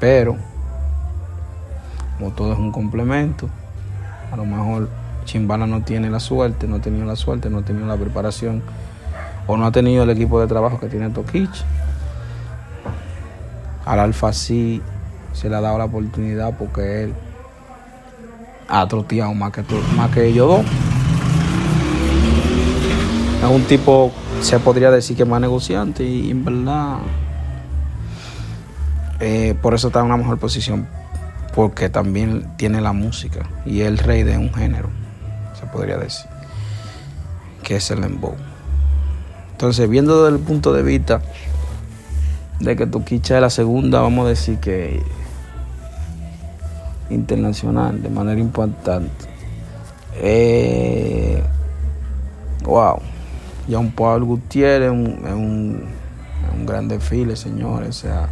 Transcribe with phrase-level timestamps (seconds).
[0.00, 0.36] Pero,
[2.18, 3.48] como todo es un complemento,
[4.30, 4.88] a lo mejor
[5.24, 8.62] Chimbala no tiene la suerte, no ha tenido la suerte, no ha tenido la preparación
[9.46, 11.64] o no ha tenido el equipo de trabajo que tiene Toquicha.
[13.84, 14.82] Al Alfa sí
[15.32, 17.14] se le ha dado la oportunidad porque él
[18.68, 19.62] ha troteado más que,
[19.96, 20.66] más que ellos dos.
[23.42, 24.10] Es un tipo,
[24.40, 26.98] se podría decir que más negociante y en verdad
[29.20, 30.86] eh, por eso está en una mejor posición,
[31.54, 34.90] porque también tiene la música y es el rey de un género,
[35.58, 36.26] se podría decir,
[37.62, 38.34] que es el embow.
[39.52, 41.22] Entonces, viendo desde el punto de vista
[42.60, 45.02] de que Toquicha es la segunda, vamos a decir que
[47.10, 49.10] internacional, de manera importante.
[50.14, 51.42] Eh,
[52.64, 52.98] wow,
[53.68, 55.84] ya un Pablo Gutiérrez es un, un,
[56.54, 57.88] un gran desfile, señores.
[57.88, 58.28] O sea,